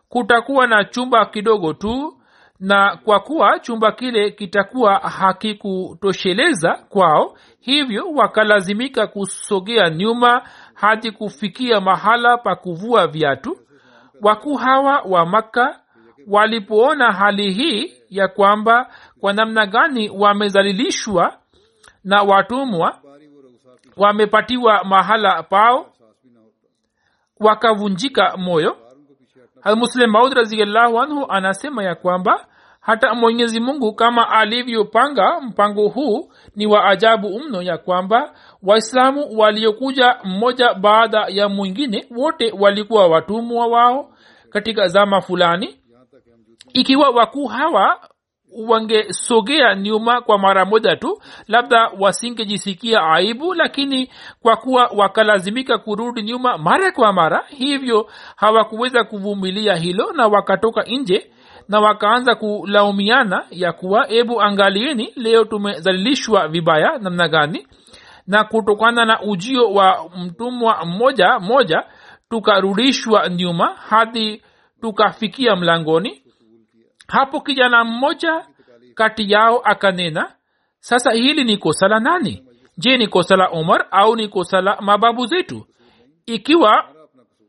[0.09, 2.21] kutakuwa na chumba kidogo tu
[2.61, 12.39] na kwa kuwa chumba kile kitakuwa hakikutosheleza kwao hivyo wakalazimika kusogea nyuma hadi kufikia mahala
[12.39, 13.59] pa kuvua viatu.
[14.23, 15.81] Wakuu hawa wa makka
[16.29, 18.91] walipoona hali hii ya kwamba
[19.21, 21.39] kwa namna gani wamezalilishwa
[22.05, 22.99] na watumwa
[23.97, 25.93] wamepatiwa mahala pao
[27.41, 28.77] wakavunjika moyo
[29.77, 32.47] muslim maud raziallahu anhu anasema ya kwamba
[32.81, 38.33] hata mwenyezi mungu kama alivyopanga mpango huu ni wa ajabu mno ya kwamba
[38.63, 44.13] waislamu waliokuja mmoja baada ya mwingine wote walikuwa watumwa wao
[44.51, 45.81] katika zama fulani.
[46.73, 48.01] Ikiwa wakuu hawa
[48.69, 54.11] wangesogea nyuma kwa mara moja tu labda wasingejisikia aibu lakini
[54.43, 61.31] kwa kuwa wakalazimika kurudi nyuma mara kwa mara hivyo hawakuweza kuvumilia hilo na wakatoka nje
[61.69, 67.67] na wakaanza kulaumiana ya kuwa ebu angalieni leo tumezalilishwa vibaya namna gani?
[68.27, 71.85] Na kutokana na ujio wa mtumwa mmoja moja
[72.31, 74.43] tukarudishwa nyuma hadi
[74.81, 76.23] tukafikia mlangoni
[77.09, 78.47] hapo kijana mmoja
[78.95, 80.33] kati yao akanena
[80.81, 82.43] sasa hili ni kosa la nani?
[82.79, 85.67] Je ni kosa la umar au ni kosa la mababu zetu?
[86.27, 86.85] Ikiwa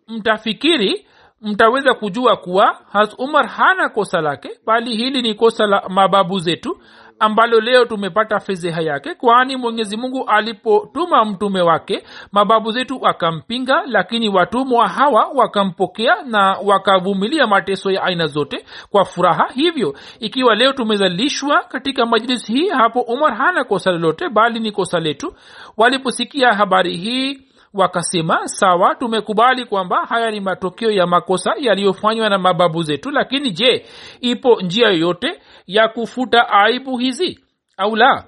[0.07, 1.07] mtafikiri
[1.41, 6.81] mtaweza kujua kuwa has umar hana kosa lake bali hili ni kosa la mababu zetu
[7.19, 14.29] ambalo leo tumepata fedheha yake kwani mwenyezi mungu alipotuma mtume wake mababu zetu wakampinga lakini
[14.29, 19.47] watumwa hawa wakampokea na wakavumilia mateso ya aina zote kwa furaha.
[19.53, 24.99] Hivyo ikiwa leo tumezalishwa katika majlisi hii hapo umar hana kosa lolote bali ni kosa
[24.99, 25.33] letu.
[25.77, 27.47] Waliposikia habari hii
[27.77, 33.85] wakasema sawa tumekubali kwamba haya ni matokeo ya makosa yaliyofanywa na mababu zetu lakini je
[34.21, 37.39] ipo njia yoyote ya kufuta aibu hizi
[37.77, 38.23] au la?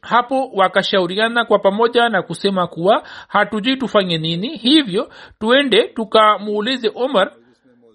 [0.00, 5.08] Hapo wakashauriana kwa pamoja na kusema kuwa hatujui tufanye nini hivyo
[5.38, 7.32] tuende tukamuulize omar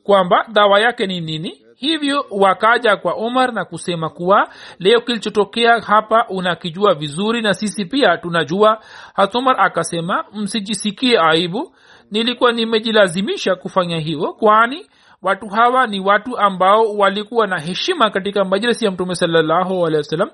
[0.04, 4.50] kwamba dawa yake ni nini hivyo wakaja kwa umar na kusema kuwa
[4.80, 8.80] leo kilichotokea hapa unakijua vizuri na sisi pia tunajua.
[9.14, 11.76] Hatumar akasema msijisikie aibu.
[12.12, 14.86] Nilikuwa nimejilazimisha kufanya hivyo kwani
[15.22, 20.30] watu hawa ni watu ambao walikuwa na heshima katika majlisi ya mtume sawasalam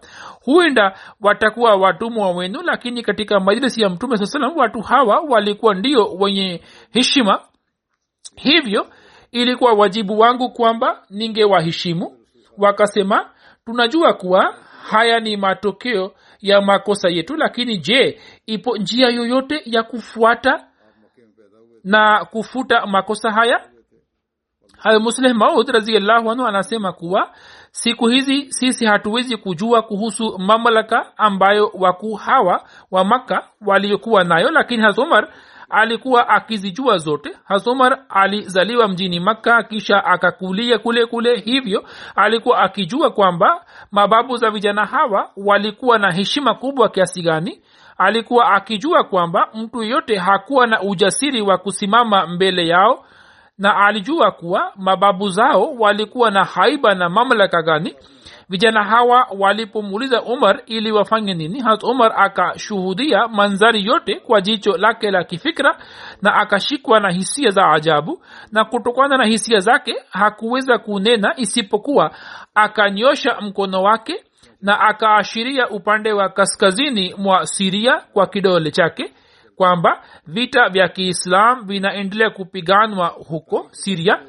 [0.46, 6.06] huenda watakuwa watumwa wenu lakini katika majlisi ya mtume saa salam watu hawa walikuwa ndio
[6.14, 6.62] wenye
[6.92, 7.40] heshima.
[8.36, 8.88] Hivyo
[9.32, 12.18] ilikuwa wajibu wangu kwamba ningewaheshimu.
[12.58, 13.30] Wakasema
[13.66, 14.56] tunajua kuwa
[14.90, 20.68] haya ni matokeo ya makosa yetu lakini je ipo njia yoyote ya kufuata
[21.84, 23.68] na kufuta makosa haya?
[25.00, 27.32] Musleh maud raziallahu anhu anasema kuwa
[27.72, 34.84] siku hizi sisi hatuwezi kujua kuhusu mamlaka ambayo wakuu hawa wa makka waliokuwa nayo lakini
[34.84, 35.34] hazumar
[35.72, 37.38] alikuwa akizijua zote.
[37.46, 41.40] Hasomar alizaliwa mjini makka kisha akakulia kule kule.
[41.40, 41.84] Hivyo
[42.16, 47.62] alikuwa akijua kwamba mababu za vijana hawa walikuwa na heshima kubwa kiasi gani.
[47.98, 53.06] Alikuwa akijua kwamba mtu yeyote hakuwa na ujasiri wa kusimama mbele yao
[53.58, 57.96] na alijua kuwa mababu zao walikuwa na haiba na mamlaka gani
[58.52, 65.12] vijana hawa walipomuuliza umar ili wafanye nini hat umar akashuhudia manzari yote kwa jicho lake
[65.12, 65.78] la kifikra
[66.22, 68.24] na akashikwa na hisia za ajabu.
[68.52, 72.12] Na kutokana na hisia zake hakuweza kunena isipokuwa
[72.56, 74.24] akanyosha mkono wake
[74.62, 79.14] na akaashiria upande wa kaskazini mwa siria kwa kidole chake
[79.56, 84.20] kwamba vita vya kiislam vinaendelea kupiganwa huko siria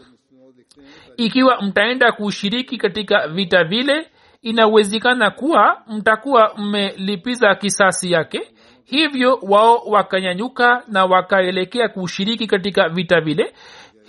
[1.16, 4.11] ikiwa mtaenda kushiriki katika vita vile
[4.42, 8.52] inawezekana kuwa mtakuwa mmelipiza kisasi yake
[8.84, 13.54] hivyo wao wakanyanyuka na wakaelekea kushiriki katika vita vile.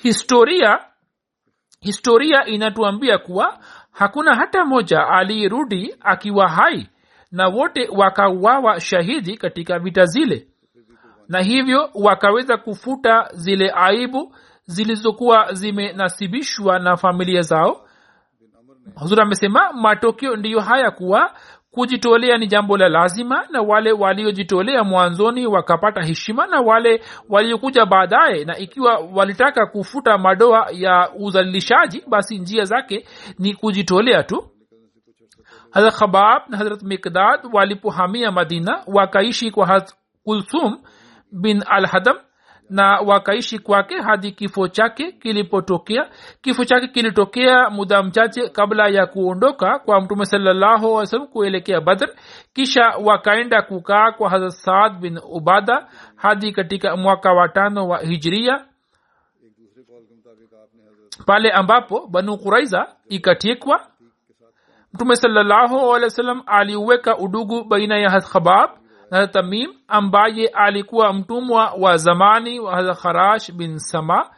[0.01, 0.79] Historia
[1.81, 3.59] historia inatuambia kuwa
[3.91, 6.89] hakuna hata moja aliyerudi akiwa hai
[7.31, 10.47] na wote wakauawa shahidi katika vita zile.
[11.27, 17.87] Na hivyo wakaweza kufuta zile aibu zilizokuwa zimenasibishwa na familia zao
[18.95, 21.33] huzur amesema matokeo ndiyo haya kuwa
[21.71, 28.45] kujitolea ni jambo la lazima na wale waliojitolea mwanzoni wakapata heshima na wale waliokuja baadaye.
[28.45, 33.05] Na ikiwa walitaka kufuta madoa ya uzalilishaji basi njia zake
[33.39, 34.49] ni kujitolea tu.
[35.71, 40.77] Harat khabab na harat mikdad walipohamia madina wakaishi kwa harat kulsum
[41.31, 42.17] bin alhadam
[42.73, 46.09] na wakaishi kwake hadi kifo chake kilipotokea.
[46.41, 52.09] Kifo chake kilitokea muda mchache kabla ya kuondoka kwa mtume salallahu kuelekea badr.
[52.53, 58.65] Kisha wakaenda kukaa kwa hazrat saad bin ubada hadi katika mwaka wa tano wa hijria
[61.25, 63.87] pale ambapo banu kuraiza ikatekwa.
[64.93, 68.69] Mtume salallahu alehi wa sallam aliuweka udugu baina ya khabab
[69.13, 74.29] na tamim ambaye alikuwa mtumwa wa zamani wa kharash bin sama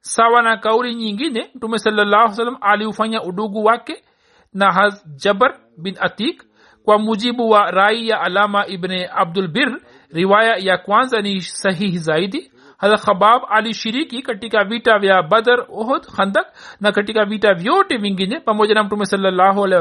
[0.00, 4.04] sawa na kauli nyingine mtume salallahu salam aliufanya udugu wake
[4.52, 6.44] na jabar bin atik
[6.84, 12.52] kwa mujibu wa rai ya alama ibn abdul bir riwaya ya kwanza ni sahihi zaidi.
[12.78, 16.46] Hadha khabab alishiriki katika vita vya badar uhud khandak
[16.80, 19.80] na katika vita vyote vingine pamoja na mtume salallahu alehi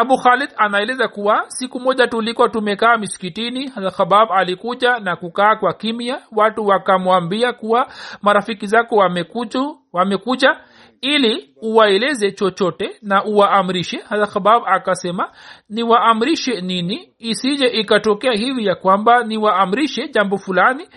[0.00, 6.22] abu khalid anaeleza kuwa siku moja tulikuwa tumekaa misikitini khabab alikuja na kukaa kwa kimya.
[6.32, 7.86] Watu wakamwambia kuwa
[8.22, 9.60] marafiki zako wamekuja,
[9.92, 10.60] wamekuja
[11.00, 13.98] ili uwaeleze chochote na uwaamrishe.
[14.32, 15.32] Khabab akasema
[15.68, 17.12] niwaamrishe nini?
[17.18, 20.88] Isije ikatokea hivi ya kwamba niwaamrishe jambo fulani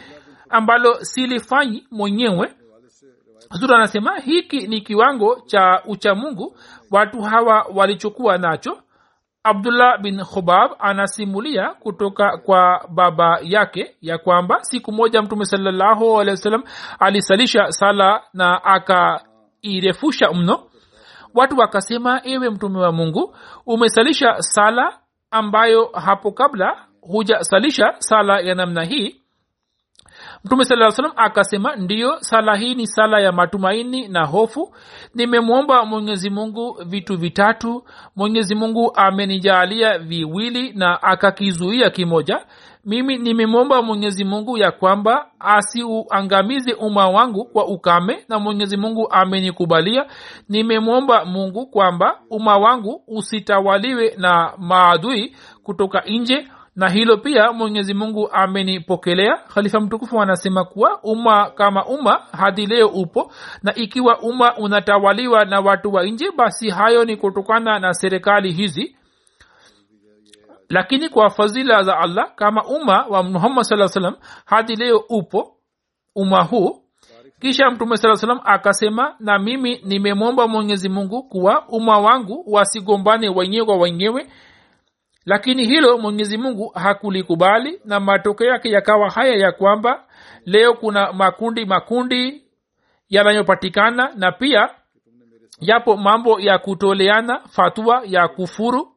[0.50, 2.54] ambalo silifanyi mwenyewe.
[3.50, 6.58] Hazur anasema hiki ni kiwango cha uchamungu
[6.92, 8.78] watu hawa walichokuwa nacho
[9.44, 16.38] abdullah bin khubab anasimulia kutoka kwa baba yake ya kwamba siku moja mtume salallahu alehi
[17.00, 20.64] alisalisha sala na akairefusha mno.
[21.34, 23.36] Watu wakasema ewe mtume wa mungu
[23.66, 25.00] umesalisha sala
[25.32, 29.21] ambayo hapo kabla hujasalisha sala ya namna hii
[30.46, 34.74] mtume saa salam akasema ndiyo sala hii ni sala ya matumaini na hofu.
[35.16, 37.84] Nimemwomba mwenyezi mungu vitu vitatu.
[38.16, 42.46] Mwenyezi mungu amenijaalia viwili na akakizuia kimoja.
[42.86, 50.06] Mimi nimemwomba mwenyezi mungu ya kwamba asiuangamize umma wangu kwa ukame na mwenyezi mungu amenikubalia.
[50.50, 58.30] Nimemwomba mungu kwamba umma wangu usitawaliwe na maadui kutoka nje na hilo pia mwenyezi mungu
[58.32, 59.38] amenipokelea.
[59.38, 63.32] Khalifa mtukufu anasema kuwa umma kama umma hadi leo upo.
[63.64, 68.96] Na ikiwa umma unatawaliwa na watu wa nje basi hayo ni kutokana na serikali hizi.
[70.70, 74.16] Lakini kwa fadhila za allah kama umma wa muhammad saa salam
[74.46, 75.56] hadi leo upo
[76.16, 76.78] umma huu.
[77.42, 83.66] Kisha mtume saa salam akasema na mimi nimemwomba mwenyezi mungu kuwa umma wangu wasigombane wenyewe
[83.66, 84.28] kwa wenyewe
[85.26, 90.04] lakini hilo mwenyezi mungu hakulikubali na matokeo yake yakawa haya ya kwamba
[90.46, 92.44] leo kuna makundi makundi
[93.10, 94.70] yanayopatikana na pia
[95.60, 98.88] yapo mambo ya kutoleana fatua ya kufuru.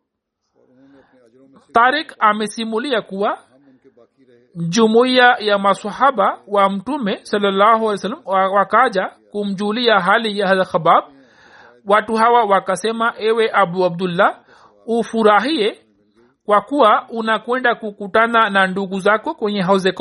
[1.72, 3.38] Tarik amesimulia kuwa
[4.68, 7.96] jumuiya ya masahaba wa mtume salallahu
[8.26, 11.04] wakaja kumjulia hali ya khabab.
[11.86, 14.40] Watu hawa wakasema ewe abu abdullah
[14.86, 15.83] ufurahie
[16.46, 19.92] kwa kuwa unakwenda kukutana na ndugu zako kwenye hauze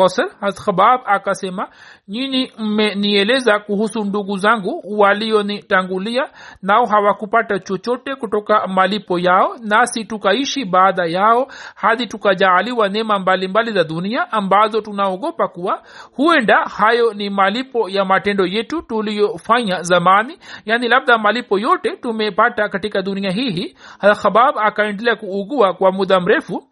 [0.65, 1.67] khabab akasema
[2.07, 6.29] nyini mmenieleza kuhusu ndugu zangu walionitangulia
[6.61, 13.83] nao hawakupata chochote kutoka malipo yao nasi tukaishi baada yao hadi tukajaaliwa neema mbalimbali za
[13.83, 15.83] dunia ambazo tunaogopa kuwa.
[16.15, 23.01] Huenda hayo ni malipo ya matendo yetu tuliyofanya zamani yaani labda malipo yote tumepata katika
[23.01, 23.75] dunia hii.
[24.21, 26.63] Khabab akaendelea kuugua kwa muda mrefu.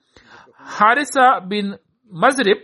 [0.77, 1.75] Harisa bin
[2.11, 2.57] mazrib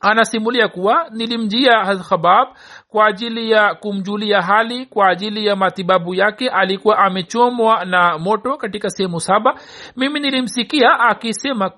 [0.00, 2.48] anasimulia kuwa nilimjia khabab
[2.88, 6.48] kwa ajili ya kumjulia hali kwa ajili ya matibabu yake.
[6.48, 9.54] Alikuwa amechomwa na moto katika sehemu saba.
[9.96, 11.70] Mimi nilimsikia akisema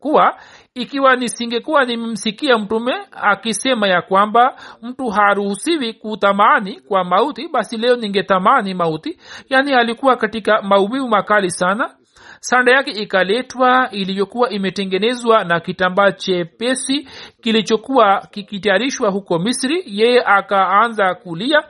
[0.00, 0.36] kuwa
[0.74, 8.74] ikiwa nisingekuwa nimemsikia mtume akisema ya kwamba mtu haruhusiwi kutamani kwa mauti basi leo ningetamani
[8.74, 9.18] mauti.
[9.48, 11.94] Yaani alikuwa katika maumivu makali sana
[12.44, 17.08] sanda yake ikaletwa iliyokuwa imetengenezwa na kitambaa chepesi
[17.42, 19.82] kilichokuwa kikitayarishwa huko misri.
[19.86, 21.62] Yeye akaanza kulia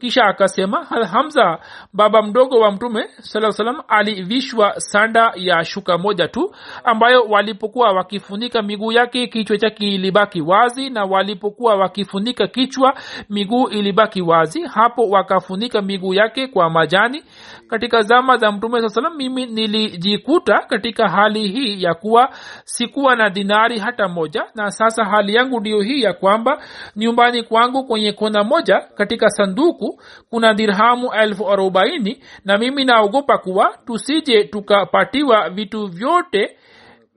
[0.00, 1.58] kisha akasema hamza
[1.92, 8.62] baba mdogo wa mtume saa salam alivishwa sanda ya shuka moja tu ambayo walipokuwa wakifunika
[8.62, 12.94] miguu yake kichwa chake ilibaki wazi na walipokuwa wakifunika kichwa
[13.30, 14.62] miguu ilibaki wazi.
[14.62, 17.24] Hapo wakafunika miguu yake kwa majani.
[17.68, 22.28] Katika zama za mtume salam mimi nilijikuta katika hali hii ya kuwa
[22.64, 26.62] sikuwa na dinari hata moja na sasa hali yangu ndiyo hii ya kwamba
[26.96, 29.89] nyumbani kwangu kwenye kona moja katika sanduku
[30.30, 36.56] kuna dirhamu elfu arobaini na mimi naogopa kuwa tusije tukapatiwa vitu vyote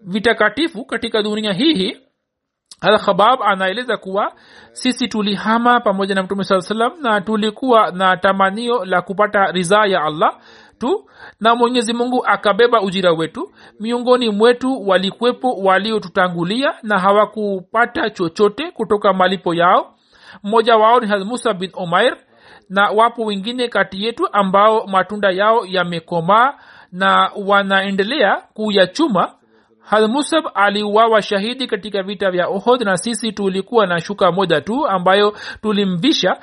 [0.06, 1.98] vitakatifu katika dunia hii.
[2.82, 4.34] Alkhabab anaeleza kuwa
[4.72, 10.04] sisi tulihama pamoja na mtume saa salam na tulikuwa na tamanio la kupata ridhaa ya
[10.04, 10.38] allah
[10.80, 11.10] tu
[11.40, 13.52] na mwenyezi mungu akabeba ujira wetu.
[13.80, 19.96] Miongoni mwetu walikwepo waliotutangulia na hawakupata chochote kutoka malipo yao.
[20.44, 22.18] Mmoja wao ni hamusa bin umair
[22.70, 26.54] na wapo wengine kati yetu ambao matunda yao yamekomaa
[26.92, 29.34] na wanaendelea kuyachuma.
[29.80, 35.36] Hadmusab aliuawa shahidi katika vita vya ohod na sisi tulikuwa na shuka moja tu ambayo
[35.62, 36.38] tulimvisha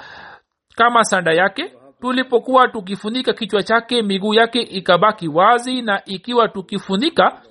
[0.77, 1.73] kama sanda yake.
[2.01, 7.43] Tulipokuwa tukifunika kichwa chake miguu yake ikabaki wazi na ikiwa tukifunika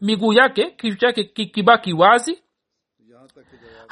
[0.00, 2.42] miguu yake kichwa chake kikibaki wazi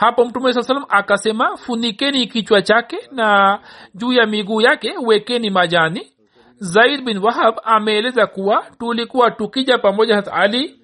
[0.01, 3.59] hapo mtume saa salam akasema funikeni kichwa chake na
[3.95, 6.13] juu ya miguu yake wekeni majani.
[6.57, 10.81] Zaid bin wahab ameeleza kuwa tulikuwa tukija pamoja hat ali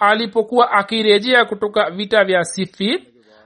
[0.00, 3.00] alipokuwa akirejea kutoka vita vya sifir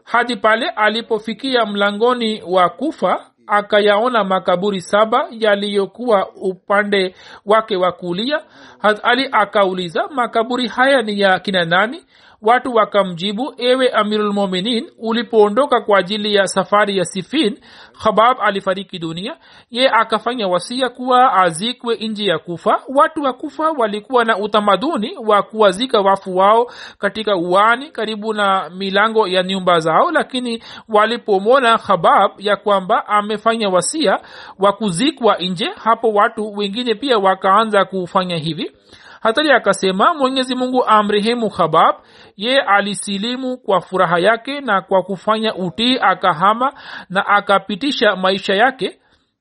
[0.05, 7.15] hadi pale alipofikia mlangoni wa kufa akayaona makaburi saba yaliyokuwa upande
[7.47, 8.41] wake wa kulia.
[8.79, 12.05] Hat ali akauliza makaburi haya ni ya kina nani
[12.43, 17.59] watu wakamjibu ewe amirulmuminin ulipoondoka kwa ajili ya safari ya sifin
[18.05, 19.37] khabab alifariki dunia.
[19.71, 22.83] Ye akafanya wasia kuwa azikwe nji ya kufa.
[22.89, 26.67] Watu wa kufa walikuwa na utamaduni wa kuwazika wafu wao
[26.99, 34.21] katika uani karibu na milango ya nyumba zao lakini walipomwona khabab ya kwamba amefanya wasia
[34.59, 38.73] wa kuzikwa nje hapo watu wengine pia wakaanza kufanya hivi
[39.21, 41.95] hatari akasema mwenyezi mungu amrehemu khabab.
[42.37, 46.73] Ye alisilimu kwa furaha yake na kwa kufanya utii akahama
[47.09, 49.01] na akapitisha maisha yake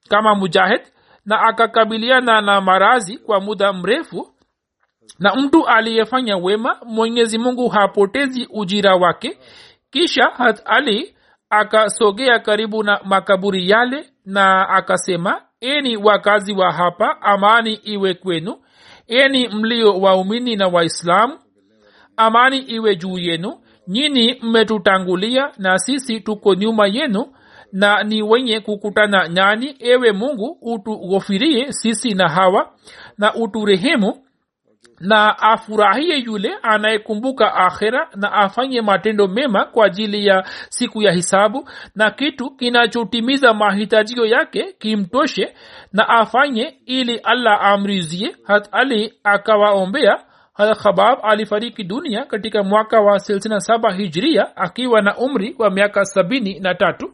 [0.09, 0.81] kama mujahid
[1.25, 4.27] na akakabiliana na marazi kwa muda mrefu.
[5.19, 9.39] Na mtu aliyefanya wema mwenyezi mungu hapotezi ujira wake.
[9.91, 11.15] Kisha hat ali
[11.49, 18.57] akasogea karibu na makaburi yale na akasema eni wakazi wa hapa amani iwe kwenu
[19.09, 21.39] eni mlio waumini na waislamu.
[22.17, 23.59] Amani iwe juu yenu.
[23.87, 27.25] Nyini mmetutangulia na sisi tuko nyuma yenu
[27.71, 29.75] na ni wenye kukutana nyani.
[29.79, 32.71] Ewe mungu utughofirie sisi na hawa
[33.17, 34.23] na uturehemu
[34.99, 41.69] na afurahie yule anayekumbuka akhera na afanye matendo mema kwa ajili ya siku ya hisabu
[41.95, 45.53] na kitu kinachotimiza mahitajio yake kimtoshe
[45.93, 48.35] na afanye ili allah amrizie.
[48.43, 50.19] Hat ali akawaombea
[50.53, 56.05] hat khabab alifariki dunia katika mwaka wa silsina saba hijria akiwa na umri wa miaka
[56.05, 57.13] sabini na tatu